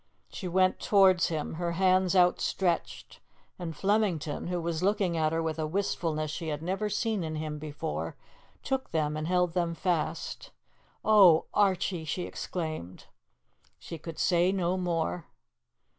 She 0.29 0.47
went 0.47 0.79
towards 0.79 1.27
him, 1.27 1.53
her 1.61 1.73
hands 1.73 2.15
outstretched, 2.15 3.19
and 3.59 3.75
Flemington, 3.75 4.47
who 4.47 4.59
was 4.59 4.81
looking 4.81 5.15
at 5.15 5.31
her 5.31 5.43
with 5.43 5.59
a 5.59 5.67
wistfulness 5.67 6.31
she 6.31 6.47
had 6.47 6.63
never 6.63 6.89
seen 6.89 7.23
in 7.23 7.35
him 7.35 7.59
before, 7.59 8.15
took 8.63 8.89
them 8.89 9.15
and 9.15 9.27
held 9.27 9.53
them 9.53 9.75
fast. 9.75 10.49
"Oh, 11.05 11.45
Archie!" 11.53 12.03
she 12.05 12.23
exclaimed. 12.23 13.05
She 13.77 13.99
could 13.99 14.17
say 14.17 14.51
no 14.51 14.75
more. 14.75 15.27